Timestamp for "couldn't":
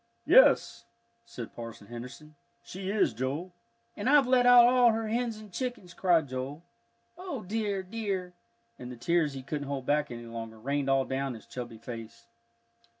9.43-9.67